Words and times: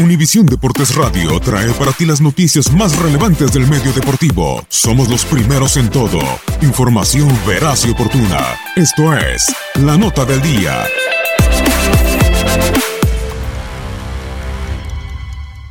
Univisión 0.00 0.44
Deportes 0.46 0.96
Radio 0.96 1.38
trae 1.38 1.70
para 1.74 1.92
ti 1.92 2.04
las 2.04 2.20
noticias 2.20 2.72
más 2.72 2.98
relevantes 2.98 3.52
del 3.52 3.68
medio 3.68 3.92
deportivo. 3.92 4.60
Somos 4.68 5.08
los 5.08 5.24
primeros 5.24 5.76
en 5.76 5.88
todo. 5.88 6.18
Información 6.62 7.28
veraz 7.46 7.86
y 7.86 7.92
oportuna. 7.92 8.40
Esto 8.74 9.16
es 9.16 9.54
La 9.74 9.96
Nota 9.96 10.24
del 10.24 10.42
Día. 10.42 10.82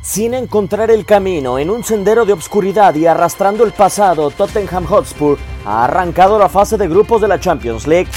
Sin 0.00 0.32
encontrar 0.32 0.90
el 0.90 1.04
camino 1.04 1.58
en 1.58 1.68
un 1.68 1.84
sendero 1.84 2.24
de 2.24 2.32
obscuridad 2.32 2.94
y 2.94 3.04
arrastrando 3.04 3.62
el 3.64 3.72
pasado, 3.72 4.30
Tottenham 4.30 4.86
Hotspur 4.86 5.36
ha 5.66 5.84
arrancado 5.84 6.38
la 6.38 6.48
fase 6.48 6.78
de 6.78 6.88
grupos 6.88 7.20
de 7.20 7.28
la 7.28 7.38
Champions 7.38 7.86
League. 7.86 8.08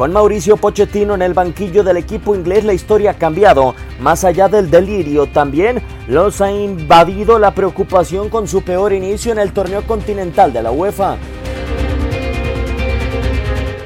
Con 0.00 0.14
Mauricio 0.14 0.56
Pochettino 0.56 1.14
en 1.14 1.20
el 1.20 1.34
banquillo 1.34 1.84
del 1.84 1.98
equipo 1.98 2.34
inglés 2.34 2.64
la 2.64 2.72
historia 2.72 3.10
ha 3.10 3.18
cambiado. 3.18 3.74
Más 4.00 4.24
allá 4.24 4.48
del 4.48 4.70
delirio, 4.70 5.26
también 5.26 5.82
los 6.08 6.40
ha 6.40 6.50
invadido 6.50 7.38
la 7.38 7.54
preocupación 7.54 8.30
con 8.30 8.48
su 8.48 8.62
peor 8.62 8.94
inicio 8.94 9.30
en 9.30 9.38
el 9.38 9.52
torneo 9.52 9.82
continental 9.82 10.54
de 10.54 10.62
la 10.62 10.70
UEFA. 10.70 11.18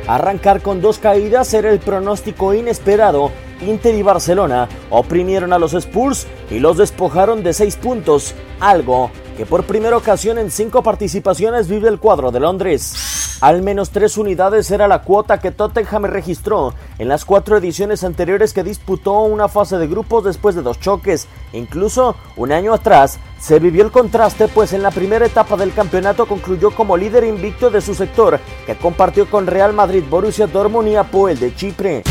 Arrancar 0.06 0.62
con 0.62 0.80
dos 0.80 1.00
caídas 1.00 1.52
era 1.52 1.72
el 1.72 1.80
pronóstico 1.80 2.54
inesperado. 2.54 3.32
Inter 3.60 3.96
y 3.96 4.02
Barcelona 4.02 4.68
oprimieron 4.90 5.52
a 5.52 5.58
los 5.58 5.74
Spurs 5.74 6.28
y 6.48 6.60
los 6.60 6.76
despojaron 6.76 7.42
de 7.42 7.52
seis 7.52 7.74
puntos, 7.74 8.36
algo 8.60 9.10
que 9.36 9.46
por 9.46 9.64
primera 9.64 9.96
ocasión 9.96 10.38
en 10.38 10.50
cinco 10.50 10.82
participaciones 10.82 11.68
vive 11.68 11.88
el 11.88 11.98
cuadro 11.98 12.30
de 12.30 12.40
Londres. 12.40 13.38
Al 13.40 13.62
menos 13.62 13.90
tres 13.90 14.16
unidades 14.16 14.70
era 14.70 14.88
la 14.88 15.02
cuota 15.02 15.40
que 15.40 15.50
Tottenham 15.50 16.04
registró 16.04 16.72
en 16.98 17.08
las 17.08 17.24
cuatro 17.24 17.56
ediciones 17.56 18.04
anteriores 18.04 18.52
que 18.52 18.62
disputó 18.62 19.20
una 19.22 19.48
fase 19.48 19.76
de 19.76 19.88
grupos 19.88 20.24
después 20.24 20.54
de 20.54 20.62
dos 20.62 20.80
choques. 20.80 21.26
Incluso 21.52 22.16
un 22.36 22.52
año 22.52 22.72
atrás 22.72 23.18
se 23.40 23.58
vivió 23.58 23.84
el 23.84 23.90
contraste, 23.90 24.48
pues 24.48 24.72
en 24.72 24.82
la 24.82 24.90
primera 24.90 25.26
etapa 25.26 25.56
del 25.56 25.74
campeonato 25.74 26.26
concluyó 26.26 26.70
como 26.70 26.96
líder 26.96 27.24
invicto 27.24 27.70
de 27.70 27.80
su 27.80 27.94
sector, 27.94 28.38
que 28.66 28.76
compartió 28.76 29.28
con 29.28 29.46
Real 29.46 29.72
Madrid, 29.72 30.04
Borussia 30.08 30.46
Dortmund 30.46 30.88
y 30.88 30.96
Apoel 30.96 31.38
de 31.38 31.54
Chipre. 31.54 32.02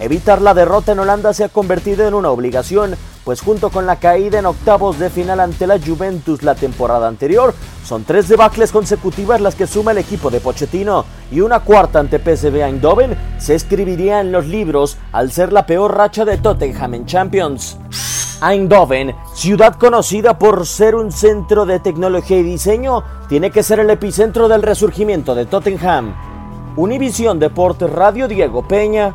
Evitar 0.00 0.40
la 0.40 0.54
derrota 0.54 0.92
en 0.92 0.98
Holanda 0.98 1.34
se 1.34 1.44
ha 1.44 1.50
convertido 1.50 2.08
en 2.08 2.14
una 2.14 2.30
obligación, 2.30 2.96
pues 3.24 3.40
junto 3.40 3.70
con 3.70 3.86
la 3.86 3.96
caída 3.96 4.38
en 4.38 4.46
octavos 4.46 4.98
de 4.98 5.10
final 5.10 5.40
ante 5.40 5.66
la 5.66 5.78
Juventus 5.78 6.42
la 6.42 6.54
temporada 6.54 7.08
anterior, 7.08 7.54
son 7.84 8.04
tres 8.04 8.28
debacles 8.28 8.72
consecutivas 8.72 9.40
las 9.40 9.54
que 9.54 9.66
suma 9.66 9.92
el 9.92 9.98
equipo 9.98 10.30
de 10.30 10.40
Pochettino 10.40 11.04
y 11.30 11.40
una 11.40 11.60
cuarta 11.60 11.98
ante 11.98 12.18
PSV 12.18 12.62
Eindhoven 12.62 13.16
se 13.38 13.54
escribiría 13.54 14.20
en 14.20 14.32
los 14.32 14.46
libros 14.46 14.96
al 15.12 15.32
ser 15.32 15.52
la 15.52 15.66
peor 15.66 15.96
racha 15.96 16.24
de 16.24 16.38
Tottenham 16.38 16.94
en 16.94 17.06
Champions. 17.06 17.78
Eindhoven, 18.42 19.14
ciudad 19.34 19.74
conocida 19.74 20.38
por 20.38 20.66
ser 20.66 20.94
un 20.94 21.12
centro 21.12 21.66
de 21.66 21.78
tecnología 21.78 22.38
y 22.38 22.42
diseño, 22.42 23.02
tiene 23.28 23.50
que 23.50 23.62
ser 23.62 23.80
el 23.80 23.90
epicentro 23.90 24.48
del 24.48 24.62
resurgimiento 24.62 25.34
de 25.34 25.44
Tottenham. 25.44 26.14
Univisión 26.76 27.38
Deportes 27.38 27.90
Radio 27.90 28.28
Diego 28.28 28.66
Peña. 28.66 29.14